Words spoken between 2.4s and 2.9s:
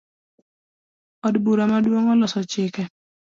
chike